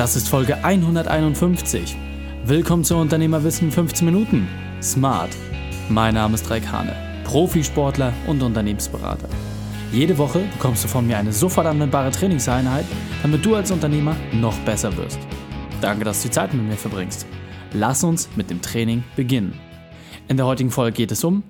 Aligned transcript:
Das 0.00 0.16
ist 0.16 0.30
Folge 0.30 0.64
151. 0.64 1.94
Willkommen 2.46 2.84
zu 2.84 2.96
Unternehmerwissen 2.96 3.70
15 3.70 4.06
Minuten. 4.06 4.48
Smart. 4.80 5.28
Mein 5.90 6.14
Name 6.14 6.36
ist 6.36 6.48
Raikane, 6.48 6.96
Profisportler 7.24 8.14
und 8.26 8.42
Unternehmensberater. 8.42 9.28
Jede 9.92 10.16
Woche 10.16 10.38
bekommst 10.54 10.84
du 10.84 10.88
von 10.88 11.06
mir 11.06 11.18
eine 11.18 11.34
sofort 11.34 11.66
anwendbare 11.66 12.10
Trainingseinheit, 12.12 12.86
damit 13.20 13.44
du 13.44 13.54
als 13.54 13.70
Unternehmer 13.72 14.16
noch 14.32 14.58
besser 14.60 14.96
wirst. 14.96 15.18
Danke, 15.82 16.06
dass 16.06 16.22
du 16.22 16.28
die 16.28 16.32
Zeit 16.32 16.54
mit 16.54 16.66
mir 16.66 16.78
verbringst. 16.78 17.26
Lass 17.74 18.02
uns 18.02 18.30
mit 18.36 18.48
dem 18.48 18.62
Training 18.62 19.04
beginnen. 19.16 19.52
In 20.28 20.38
der 20.38 20.46
heutigen 20.46 20.70
Folge 20.70 20.96
geht 20.96 21.12
es 21.12 21.24
um 21.24 21.42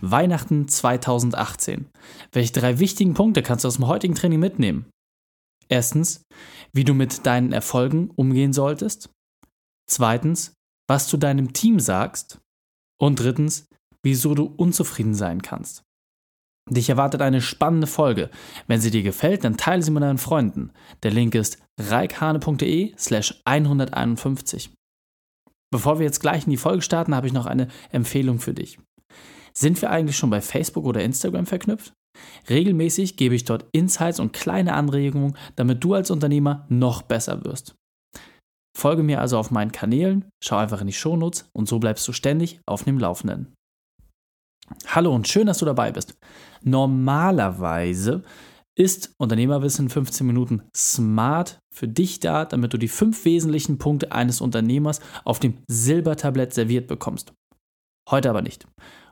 Weihnachten 0.00 0.66
2018. 0.66 1.86
Welche 2.32 2.52
drei 2.52 2.80
wichtigen 2.80 3.14
Punkte 3.14 3.44
kannst 3.44 3.62
du 3.62 3.68
aus 3.68 3.76
dem 3.76 3.86
heutigen 3.86 4.16
Training 4.16 4.40
mitnehmen? 4.40 4.86
Erstens, 5.68 6.22
wie 6.72 6.84
du 6.84 6.94
mit 6.94 7.26
deinen 7.26 7.52
Erfolgen 7.52 8.10
umgehen 8.10 8.52
solltest. 8.52 9.10
Zweitens, 9.88 10.54
was 10.88 11.08
du 11.08 11.16
deinem 11.16 11.52
Team 11.52 11.80
sagst. 11.80 12.40
Und 13.00 13.20
drittens, 13.20 13.66
wieso 14.02 14.34
du 14.34 14.44
unzufrieden 14.44 15.14
sein 15.14 15.42
kannst. 15.42 15.82
Dich 16.68 16.88
erwartet 16.88 17.22
eine 17.22 17.40
spannende 17.40 17.86
Folge. 17.86 18.30
Wenn 18.66 18.80
sie 18.80 18.90
dir 18.90 19.02
gefällt, 19.02 19.44
dann 19.44 19.56
teile 19.56 19.82
sie 19.82 19.92
mit 19.92 20.02
deinen 20.02 20.18
Freunden. 20.18 20.72
Der 21.02 21.12
Link 21.12 21.34
ist 21.34 21.58
reikhane.de 21.78 22.94
slash 22.98 23.40
151. 23.44 24.72
Bevor 25.72 25.98
wir 25.98 26.06
jetzt 26.06 26.20
gleich 26.20 26.44
in 26.44 26.50
die 26.50 26.56
Folge 26.56 26.82
starten, 26.82 27.14
habe 27.14 27.26
ich 27.26 27.32
noch 27.32 27.46
eine 27.46 27.68
Empfehlung 27.90 28.40
für 28.40 28.54
dich. 28.54 28.78
Sind 29.52 29.80
wir 29.80 29.90
eigentlich 29.90 30.16
schon 30.16 30.30
bei 30.30 30.40
Facebook 30.40 30.84
oder 30.84 31.02
Instagram 31.02 31.46
verknüpft? 31.46 31.92
Regelmäßig 32.48 33.16
gebe 33.16 33.34
ich 33.34 33.44
dort 33.44 33.66
Insights 33.72 34.20
und 34.20 34.32
kleine 34.32 34.74
Anregungen, 34.74 35.36
damit 35.56 35.82
du 35.82 35.94
als 35.94 36.10
Unternehmer 36.10 36.66
noch 36.68 37.02
besser 37.02 37.44
wirst. 37.44 37.74
Folge 38.76 39.02
mir 39.02 39.20
also 39.20 39.38
auf 39.38 39.50
meinen 39.50 39.72
Kanälen, 39.72 40.26
schau 40.42 40.56
einfach 40.56 40.80
in 40.80 40.86
die 40.86 40.92
Shownotes 40.92 41.48
und 41.52 41.66
so 41.68 41.78
bleibst 41.78 42.06
du 42.06 42.12
ständig 42.12 42.60
auf 42.66 42.84
dem 42.84 42.98
Laufenden. 42.98 43.54
Hallo 44.88 45.14
und 45.14 45.28
schön, 45.28 45.46
dass 45.46 45.58
du 45.58 45.64
dabei 45.64 45.92
bist. 45.92 46.18
Normalerweise 46.62 48.22
ist 48.78 49.14
Unternehmerwissen 49.18 49.88
15 49.88 50.26
Minuten 50.26 50.62
smart 50.76 51.58
für 51.72 51.88
dich 51.88 52.20
da, 52.20 52.44
damit 52.44 52.74
du 52.74 52.78
die 52.78 52.88
fünf 52.88 53.24
wesentlichen 53.24 53.78
Punkte 53.78 54.12
eines 54.12 54.40
Unternehmers 54.40 55.00
auf 55.24 55.38
dem 55.38 55.58
Silbertablett 55.68 56.52
serviert 56.52 56.86
bekommst. 56.86 57.32
Heute 58.10 58.28
aber 58.28 58.42
nicht. 58.42 58.66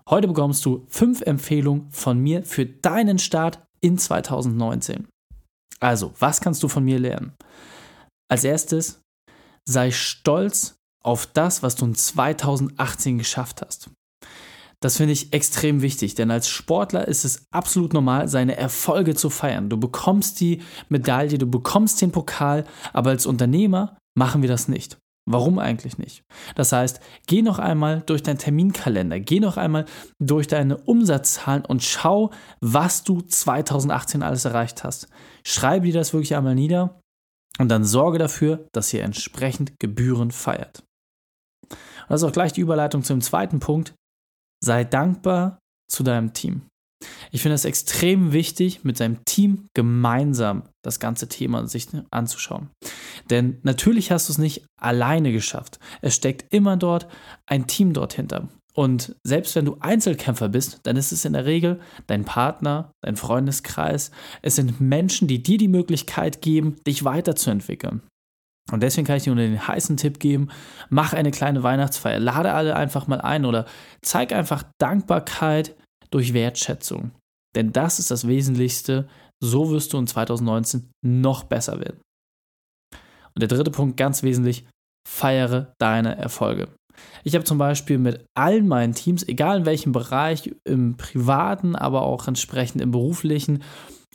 Heute 0.08 0.28
bekommst 0.28 0.66
du 0.66 0.84
fünf 0.88 1.22
Empfehlungen 1.22 1.91
von 1.91 2.19
mir 2.19 2.44
für 2.44 2.66
deinen 2.66 3.19
Start 3.19 3.62
in 3.80 3.97
2019. 3.97 5.08
Also, 5.80 6.12
was 6.19 6.41
kannst 6.41 6.62
du 6.62 6.69
von 6.69 6.84
mir 6.84 6.98
lernen? 6.98 7.33
Als 8.30 8.44
erstes, 8.44 9.00
sei 9.66 9.91
stolz 9.91 10.77
auf 11.02 11.27
das, 11.27 11.62
was 11.62 11.77
du 11.77 11.86
in 11.86 11.94
2018 11.94 13.19
geschafft 13.19 13.62
hast. 13.62 13.91
Das 14.80 14.98
finde 14.98 15.14
ich 15.14 15.33
extrem 15.33 15.80
wichtig, 15.80 16.14
denn 16.14 16.30
als 16.30 16.48
Sportler 16.48 17.08
ist 17.08 17.24
es 17.24 17.46
absolut 17.50 17.94
normal, 17.94 18.28
seine 18.28 18.56
Erfolge 18.56 19.14
zu 19.14 19.30
feiern. 19.30 19.70
Du 19.70 19.78
bekommst 19.78 20.41
die 20.41 20.61
Medaille, 20.91 21.39
du 21.39 21.46
bekommst 21.46 22.02
den 22.02 22.12
Pokal, 22.12 22.64
aber 22.92 23.11
als 23.11 23.24
Unternehmer 23.24 23.96
machen 24.14 24.42
wir 24.42 24.48
das 24.48 24.68
nicht. 24.68 24.98
Warum 25.27 25.58
eigentlich 25.58 25.97
nicht? 25.97 26.22
Das 26.55 26.72
heißt, 26.72 27.00
geh 27.27 27.41
noch 27.41 27.58
einmal 27.58 28.03
durch 28.03 28.22
deinen 28.22 28.39
Terminkalender, 28.39 29.20
geh 29.20 29.41
noch 29.41 29.56
einmal 29.56 29.86
durch 30.20 30.47
deine 30.48 30.77
Umsatzzahlen 30.77 31.64
und 31.64 31.83
schau, 31.83 32.30
was 32.61 33.05
du 33.05 33.22
2018 33.22 34.22
alles 34.22 34.45
erreicht 34.45 34.84
hast. 34.84 35.08
Schreibe 35.47 35.86
dir 35.86 35.95
das 35.95 36.12
wirklich 36.12 36.36
einmal 36.36 36.55
nieder 36.55 37.00
und 37.58 37.70
dann 37.70 37.84
sorge 37.84 38.19
dafür, 38.19 38.69
dass 38.72 38.92
ihr 38.92 39.02
entsprechend 39.02 39.78
Gebühren 39.80 40.30
feiert. 40.30 40.84
Und 41.70 42.11
das 42.11 42.20
ist 42.20 42.28
auch 42.28 42.33
gleich 42.33 42.52
die 42.52 42.61
Überleitung 42.61 43.02
zum 43.02 43.22
zweiten 43.22 43.61
Punkt. 43.61 43.95
Sei 44.62 44.84
dankbar 44.84 45.58
zu 45.90 46.02
deinem 46.02 46.34
Team. 46.34 46.67
Ich 47.30 47.42
finde 47.42 47.54
es 47.54 47.64
extrem 47.64 48.32
wichtig, 48.32 48.84
mit 48.84 48.96
seinem 48.96 49.24
Team 49.24 49.66
gemeinsam 49.74 50.64
das 50.82 51.00
ganze 51.00 51.28
Thema 51.28 51.66
sich 51.66 51.88
anzuschauen. 52.10 52.70
Denn 53.30 53.58
natürlich 53.62 54.10
hast 54.10 54.28
du 54.28 54.32
es 54.32 54.38
nicht 54.38 54.64
alleine 54.80 55.32
geschafft. 55.32 55.78
Es 56.02 56.14
steckt 56.14 56.52
immer 56.52 56.76
dort 56.76 57.08
ein 57.46 57.66
Team 57.66 57.92
dort 57.92 58.14
hinter. 58.14 58.48
Und 58.74 59.14
selbst 59.22 59.54
wenn 59.54 59.64
du 59.64 59.76
Einzelkämpfer 59.80 60.48
bist, 60.48 60.80
dann 60.82 60.96
ist 60.96 61.12
es 61.12 61.24
in 61.24 61.32
der 61.32 61.46
Regel 61.46 61.80
dein 62.08 62.24
Partner, 62.24 62.90
dein 63.02 63.16
Freundeskreis. 63.16 64.10
Es 64.42 64.56
sind 64.56 64.80
Menschen, 64.80 65.28
die 65.28 65.42
dir 65.42 65.58
die 65.58 65.68
Möglichkeit 65.68 66.42
geben, 66.42 66.76
dich 66.84 67.04
weiterzuentwickeln. 67.04 68.02
Und 68.72 68.82
deswegen 68.82 69.06
kann 69.06 69.16
ich 69.16 69.24
dir 69.24 69.34
nur 69.34 69.44
den 69.44 69.68
heißen 69.68 69.96
Tipp 69.96 70.18
geben, 70.18 70.48
mach 70.88 71.12
eine 71.12 71.30
kleine 71.30 71.62
Weihnachtsfeier, 71.62 72.18
lade 72.18 72.52
alle 72.52 72.74
einfach 72.74 73.06
mal 73.06 73.20
ein 73.20 73.44
oder 73.44 73.66
zeig 74.02 74.32
einfach 74.32 74.64
Dankbarkeit 74.78 75.76
durch 76.14 76.33
Wertschätzung. 76.33 77.11
Denn 77.57 77.73
das 77.73 77.98
ist 77.98 78.11
das 78.11 78.27
Wesentlichste. 78.27 79.08
So 79.42 79.70
wirst 79.70 79.92
du 79.92 79.98
in 79.98 80.07
2019 80.07 80.91
noch 81.05 81.42
besser 81.45 81.80
werden. 81.80 82.01
Und 83.35 83.41
der 83.41 83.48
dritte 83.48 83.73
Punkt, 83.73 83.97
ganz 83.97 84.23
wesentlich, 84.23 84.64
feiere 85.08 85.75
deine 85.79 86.17
Erfolge. 86.17 86.69
Ich 87.25 87.35
habe 87.35 87.45
zum 87.45 87.58
Beispiel 87.58 87.98
mit 87.98 88.25
allen 88.36 88.69
meinen 88.69 88.95
Teams, 88.95 89.27
egal 89.27 89.58
in 89.58 89.67
welchem 89.67 89.91
Bereich, 89.91 90.55
im 90.64 90.97
privaten, 90.97 91.75
aber 91.75 92.02
auch 92.02 92.29
entsprechend 92.29 92.81
im 92.81 92.92
beruflichen, 92.92 93.64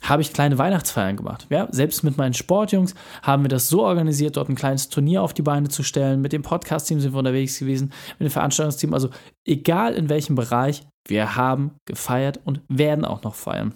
habe 0.02 0.22
ich 0.22 0.32
kleine 0.32 0.56
Weihnachtsfeiern 0.56 1.16
gemacht. 1.18 1.46
Ja, 1.50 1.68
selbst 1.70 2.02
mit 2.02 2.16
meinen 2.16 2.32
Sportjungs 2.32 2.94
haben 3.22 3.44
wir 3.44 3.50
das 3.50 3.68
so 3.68 3.82
organisiert, 3.82 4.38
dort 4.38 4.48
ein 4.48 4.54
kleines 4.54 4.88
Turnier 4.88 5.22
auf 5.22 5.34
die 5.34 5.42
Beine 5.42 5.68
zu 5.68 5.82
stellen. 5.82 6.22
Mit 6.22 6.32
dem 6.32 6.40
Podcast-Team 6.40 7.00
sind 7.00 7.12
wir 7.12 7.18
unterwegs 7.18 7.58
gewesen, 7.58 7.92
mit 8.18 8.28
dem 8.28 8.32
Veranstaltungsteam. 8.32 8.94
Also 8.94 9.10
egal 9.46 9.92
in 9.92 10.08
welchem 10.08 10.36
Bereich, 10.36 10.86
wir 11.10 11.36
haben 11.36 11.76
gefeiert 11.86 12.40
und 12.44 12.62
werden 12.68 13.04
auch 13.04 13.22
noch 13.22 13.34
feiern. 13.34 13.74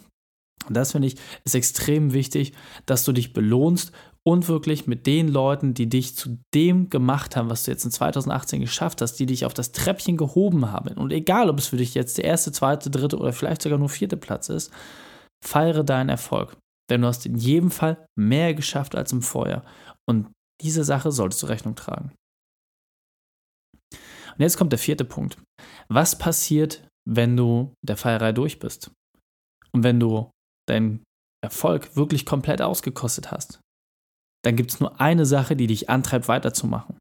Und 0.67 0.77
das 0.77 0.93
finde 0.93 1.09
ich 1.09 1.17
ist 1.45 1.55
extrem 1.55 2.13
wichtig, 2.13 2.55
dass 2.87 3.05
du 3.05 3.13
dich 3.13 3.33
belohnst 3.33 3.93
und 4.27 4.49
wirklich 4.49 4.87
mit 4.87 5.07
den 5.07 5.29
Leuten, 5.29 5.75
die 5.75 5.89
dich 5.89 6.17
zu 6.17 6.39
dem 6.55 6.89
gemacht 6.89 7.37
haben, 7.37 7.51
was 7.51 7.65
du 7.65 7.71
jetzt 7.71 7.85
in 7.85 7.91
2018 7.91 8.61
geschafft 8.61 9.03
hast, 9.03 9.17
die 9.17 9.27
dich 9.27 9.45
auf 9.45 9.53
das 9.53 9.73
Treppchen 9.73 10.17
gehoben 10.17 10.73
haben. 10.73 10.97
Und 10.97 11.13
egal, 11.13 11.51
ob 11.51 11.59
es 11.59 11.67
für 11.67 11.77
dich 11.77 11.95
jetzt 11.95 12.17
der 12.17 12.25
erste, 12.25 12.51
zweite, 12.51 12.89
dritte 12.89 13.19
oder 13.19 13.35
vielleicht 13.35 13.61
sogar 13.61 13.79
nur 13.79 13.91
vierte 13.91 14.17
Platz 14.17 14.49
ist, 14.49 14.73
feiere 15.45 15.85
deinen 15.85 16.09
Erfolg. 16.09 16.57
Denn 16.91 17.03
du 17.03 17.09
hast 17.09 17.27
in 17.27 17.37
jedem 17.37 17.71
Fall 17.71 18.07
mehr 18.19 18.55
geschafft 18.55 18.95
als 18.95 19.13
im 19.13 19.21
Vorjahr. 19.21 19.65
Und 20.09 20.29
diese 20.63 20.85
Sache 20.85 21.13
solltest 21.13 21.43
du 21.43 21.47
Rechnung 21.47 21.75
tragen. 21.75 22.13
Und 23.93 24.41
jetzt 24.41 24.57
kommt 24.57 24.73
der 24.73 24.79
vierte 24.79 25.05
Punkt. 25.05 25.37
Was 25.89 26.19
passiert, 26.19 26.84
wenn 27.09 27.37
du 27.37 27.75
der 27.83 27.97
Feierei 27.97 28.33
durch 28.33 28.59
bist? 28.59 28.91
Und 29.73 29.83
wenn 29.83 30.01
du 30.01 30.31
deinen 30.69 31.03
Erfolg 31.43 31.97
wirklich 31.97 32.25
komplett 32.25 32.63
ausgekostet 32.63 33.31
hast? 33.31 33.61
Dann 34.45 34.57
gibt 34.57 34.73
es 34.73 34.81
nur 34.81 35.01
eine 35.01 35.27
Sache, 35.27 35.57
die 35.57 35.67
dich 35.67 35.89
antreibt, 35.89 36.29
weiterzumachen. 36.29 36.97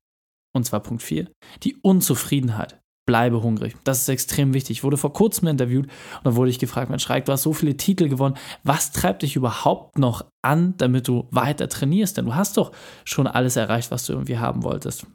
Und 0.56 0.66
zwar 0.66 0.82
Punkt 0.82 1.04
4, 1.04 1.30
die 1.64 1.76
Unzufriedenheit 1.82 2.80
bleibe 3.06 3.44
hungrig. 3.44 3.76
Das 3.84 4.00
ist 4.00 4.10
extrem 4.10 4.54
wichtig. 4.54 4.78
Ich 4.78 4.84
wurde 4.84 4.98
vor 4.98 5.14
kurzem 5.14 5.48
interviewt 5.48 5.88
und 5.88 6.26
da 6.26 6.36
wurde 6.36 6.52
ich 6.52 6.60
gefragt, 6.60 6.90
Mensch, 6.90 7.10
Reik, 7.10 7.26
du 7.26 7.32
hast 7.34 7.44
so 7.44 7.54
viele 7.54 7.76
Titel 7.76 8.08
gewonnen. 8.08 8.38
Was 8.64 8.92
treibt 8.92 9.24
dich 9.24 9.36
überhaupt 9.36 9.98
noch 9.98 10.26
an, 10.42 10.76
damit 10.78 11.08
du 11.08 11.28
weiter 11.32 11.68
trainierst? 11.68 12.18
Denn 12.18 12.26
du 12.26 12.36
hast 12.36 12.56
doch 12.56 12.72
schon 13.04 13.28
alles 13.28 13.56
erreicht, 13.56 13.92
was 13.92 14.06
du 14.06 14.14
irgendwie 14.14 14.38
haben 14.38 14.64
wolltest. 14.64 15.06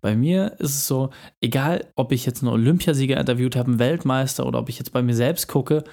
Bei 0.00 0.16
mir 0.16 0.52
ist 0.58 0.70
es 0.70 0.86
so, 0.86 1.10
egal 1.40 1.90
ob 1.96 2.12
ich 2.12 2.26
jetzt 2.26 2.42
einen 2.42 2.52
Olympiasieger 2.52 3.18
interviewt 3.18 3.56
habe, 3.56 3.68
einen 3.68 3.78
Weltmeister 3.78 4.46
oder 4.46 4.58
ob 4.58 4.68
ich 4.68 4.78
jetzt 4.78 4.92
bei 4.92 5.02
mir 5.02 5.14
selbst 5.14 5.48
gucke, 5.48 5.84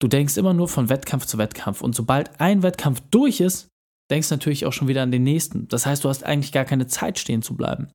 du 0.00 0.08
denkst 0.08 0.36
immer 0.36 0.54
nur 0.54 0.68
von 0.68 0.88
Wettkampf 0.88 1.26
zu 1.26 1.38
Wettkampf. 1.38 1.82
Und 1.82 1.94
sobald 1.94 2.40
ein 2.40 2.62
Wettkampf 2.62 3.02
durch 3.10 3.40
ist, 3.40 3.68
denkst 4.10 4.30
natürlich 4.30 4.66
auch 4.66 4.72
schon 4.72 4.88
wieder 4.88 5.02
an 5.02 5.12
den 5.12 5.22
nächsten. 5.22 5.68
Das 5.68 5.86
heißt, 5.86 6.04
du 6.04 6.08
hast 6.08 6.24
eigentlich 6.24 6.52
gar 6.52 6.64
keine 6.64 6.86
Zeit 6.86 7.18
stehen 7.18 7.42
zu 7.42 7.56
bleiben. 7.56 7.88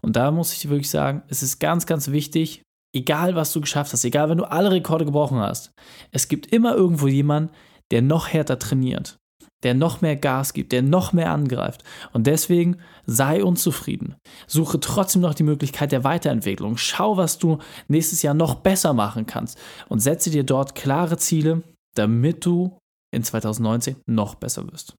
Und 0.00 0.16
da 0.16 0.30
muss 0.30 0.52
ich 0.52 0.60
dir 0.60 0.70
wirklich 0.70 0.90
sagen, 0.90 1.22
es 1.28 1.42
ist 1.42 1.58
ganz, 1.58 1.86
ganz 1.86 2.10
wichtig, 2.10 2.62
egal 2.94 3.34
was 3.34 3.52
du 3.52 3.60
geschafft 3.60 3.92
hast, 3.92 4.04
egal 4.04 4.30
wenn 4.30 4.38
du 4.38 4.50
alle 4.50 4.70
Rekorde 4.70 5.04
gebrochen 5.04 5.38
hast, 5.38 5.72
es 6.10 6.28
gibt 6.28 6.46
immer 6.46 6.74
irgendwo 6.74 7.06
jemanden, 7.08 7.52
der 7.90 8.02
noch 8.02 8.28
härter 8.28 8.58
trainiert, 8.58 9.18
der 9.62 9.74
noch 9.74 10.00
mehr 10.00 10.16
Gas 10.16 10.52
gibt, 10.52 10.72
der 10.72 10.82
noch 10.82 11.12
mehr 11.12 11.30
angreift. 11.30 11.84
Und 12.12 12.26
deswegen 12.26 12.78
sei 13.06 13.44
unzufrieden. 13.44 14.16
Suche 14.46 14.80
trotzdem 14.80 15.22
noch 15.22 15.34
die 15.34 15.42
Möglichkeit 15.42 15.92
der 15.92 16.04
Weiterentwicklung. 16.04 16.76
Schau, 16.76 17.16
was 17.16 17.38
du 17.38 17.58
nächstes 17.88 18.22
Jahr 18.22 18.34
noch 18.34 18.56
besser 18.56 18.92
machen 18.92 19.26
kannst 19.26 19.58
und 19.88 20.00
setze 20.00 20.30
dir 20.30 20.44
dort 20.44 20.74
klare 20.74 21.18
Ziele, 21.18 21.62
damit 21.94 22.44
du 22.46 22.78
in 23.12 23.24
2019 23.24 23.96
noch 24.06 24.34
besser 24.36 24.70
wirst. 24.70 24.94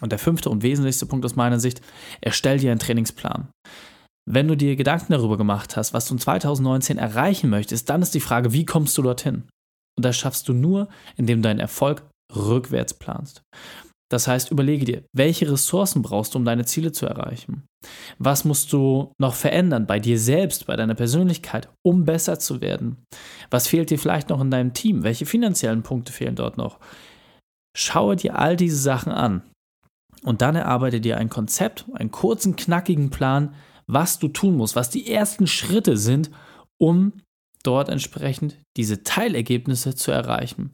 Und 0.00 0.12
der 0.12 0.18
fünfte 0.18 0.50
und 0.50 0.62
wesentlichste 0.62 1.06
Punkt 1.06 1.24
aus 1.24 1.36
meiner 1.36 1.60
Sicht, 1.60 1.80
erstell 2.20 2.58
dir 2.58 2.70
einen 2.70 2.80
Trainingsplan. 2.80 3.48
Wenn 4.24 4.48
du 4.48 4.56
dir 4.56 4.76
Gedanken 4.76 5.12
darüber 5.12 5.36
gemacht 5.36 5.76
hast, 5.76 5.92
was 5.92 6.06
du 6.06 6.14
in 6.14 6.20
2019 6.20 6.96
erreichen 6.96 7.50
möchtest, 7.50 7.90
dann 7.90 8.02
ist 8.02 8.14
die 8.14 8.20
Frage, 8.20 8.52
wie 8.52 8.64
kommst 8.64 8.96
du 8.96 9.02
dorthin? 9.02 9.48
Und 9.96 10.04
das 10.04 10.16
schaffst 10.16 10.48
du 10.48 10.54
nur, 10.54 10.88
indem 11.16 11.42
du 11.42 11.48
deinen 11.48 11.60
Erfolg 11.60 12.02
rückwärts 12.34 12.94
planst. 12.94 13.42
Das 14.12 14.28
heißt, 14.28 14.50
überlege 14.50 14.84
dir, 14.84 15.04
welche 15.14 15.50
Ressourcen 15.50 16.02
brauchst 16.02 16.34
du, 16.34 16.38
um 16.38 16.44
deine 16.44 16.66
Ziele 16.66 16.92
zu 16.92 17.06
erreichen? 17.06 17.64
Was 18.18 18.44
musst 18.44 18.70
du 18.74 19.12
noch 19.18 19.34
verändern 19.34 19.86
bei 19.86 20.00
dir 20.00 20.18
selbst, 20.18 20.66
bei 20.66 20.76
deiner 20.76 20.94
Persönlichkeit, 20.94 21.70
um 21.82 22.04
besser 22.04 22.38
zu 22.38 22.60
werden? 22.60 23.06
Was 23.50 23.68
fehlt 23.68 23.88
dir 23.88 23.98
vielleicht 23.98 24.28
noch 24.28 24.42
in 24.42 24.50
deinem 24.50 24.74
Team? 24.74 25.02
Welche 25.02 25.24
finanziellen 25.24 25.82
Punkte 25.82 26.12
fehlen 26.12 26.36
dort 26.36 26.58
noch? 26.58 26.78
Schaue 27.74 28.16
dir 28.16 28.38
all 28.38 28.54
diese 28.54 28.76
Sachen 28.76 29.12
an 29.12 29.42
und 30.24 30.42
dann 30.42 30.56
erarbeite 30.56 31.00
dir 31.00 31.16
ein 31.16 31.30
Konzept, 31.30 31.86
einen 31.94 32.10
kurzen, 32.10 32.54
knackigen 32.54 33.08
Plan, 33.08 33.54
was 33.86 34.18
du 34.18 34.28
tun 34.28 34.58
musst, 34.58 34.76
was 34.76 34.90
die 34.90 35.10
ersten 35.10 35.46
Schritte 35.46 35.96
sind, 35.96 36.30
um 36.78 37.14
dort 37.62 37.88
entsprechend 37.88 38.58
diese 38.76 39.04
Teilergebnisse 39.04 39.94
zu 39.94 40.10
erreichen. 40.10 40.72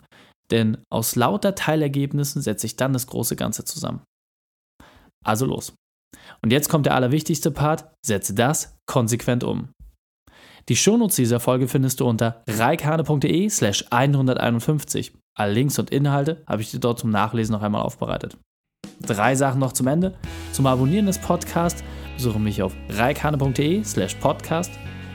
Denn 0.51 0.79
aus 0.91 1.17
lauter 1.17 1.55
Teilergebnissen 1.55 2.43
setzt 2.43 2.63
sich 2.63 2.77
dann 2.77 2.93
das 2.93 3.07
große 3.07 3.37
Ganze 3.37 3.65
zusammen. 3.65 4.03
Also 5.25 5.47
los. 5.47 5.75
Und 6.43 6.53
jetzt 6.53 6.69
kommt 6.69 6.87
der 6.87 6.95
allerwichtigste 6.95 7.51
Part, 7.51 7.91
setze 8.05 8.35
das 8.35 8.77
konsequent 8.87 9.45
um. 9.45 9.71
Die 10.69 10.77
Shownotes 10.77 11.17
dieser 11.17 11.41
Folge 11.41 11.67
findest 11.67 12.01
du 12.01 12.07
unter 12.07 12.43
reikane.de 12.47 13.49
slash 13.49 13.87
151. 13.91 15.15
Alle 15.37 15.53
Links 15.53 15.79
und 15.79 15.91
Inhalte 15.91 16.43
habe 16.47 16.63
ich 16.63 16.71
dir 16.71 16.81
dort 16.81 16.99
zum 16.99 17.11
Nachlesen 17.11 17.55
noch 17.55 17.63
einmal 17.63 17.83
aufbereitet. 17.83 18.37
Drei 19.01 19.35
Sachen 19.35 19.61
noch 19.61 19.73
zum 19.73 19.87
Ende. 19.87 20.15
Zum 20.53 20.67
Abonnieren 20.67 21.07
des 21.07 21.19
Podcasts 21.19 21.83
besuche 22.17 22.39
mich 22.39 22.63
auf 22.63 22.75
reikane.de 22.91 23.83
slash 23.85 24.17
podcast. 24.17 24.73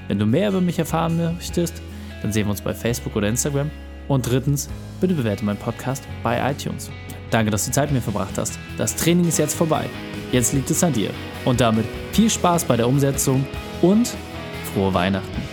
Wenn 0.07 0.19
du 0.19 0.25
mehr 0.25 0.49
über 0.49 0.61
mich 0.61 0.79
erfahren 0.79 1.17
möchtest, 1.17 1.81
dann 2.21 2.31
sehen 2.31 2.47
wir 2.47 2.51
uns 2.51 2.61
bei 2.61 2.73
Facebook 2.73 3.15
oder 3.15 3.27
Instagram. 3.27 3.69
Und 4.07 4.29
drittens, 4.29 4.69
bitte 4.99 5.13
bewerte 5.13 5.45
meinen 5.45 5.57
Podcast 5.57 6.03
bei 6.23 6.51
iTunes. 6.51 6.89
Danke, 7.29 7.51
dass 7.51 7.65
du 7.65 7.71
Zeit 7.71 7.91
mit 7.91 7.95
mir 7.95 8.01
verbracht 8.01 8.37
hast. 8.37 8.59
Das 8.77 8.95
Training 8.95 9.27
ist 9.27 9.39
jetzt 9.39 9.55
vorbei. 9.55 9.89
Jetzt 10.31 10.53
liegt 10.53 10.69
es 10.69 10.83
an 10.83 10.93
dir. 10.93 11.09
Und 11.45 11.61
damit 11.61 11.85
viel 12.11 12.29
Spaß 12.29 12.65
bei 12.65 12.77
der 12.77 12.87
Umsetzung 12.87 13.45
und 13.81 14.13
frohe 14.73 14.93
Weihnachten. 14.93 15.52